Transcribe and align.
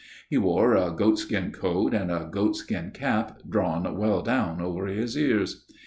He 0.31 0.37
wore 0.39 0.73
a 0.73 0.89
goat 0.89 1.19
skin 1.19 1.51
coat 1.51 1.93
and 1.93 2.09
a 2.11 2.27
goat 2.31 2.55
skin 2.55 2.89
cap 2.91 3.43
drawn 3.47 3.83
down 3.83 3.99
well 4.57 4.59
over 4.59 4.87
his 4.87 5.15
ears. 5.15 5.63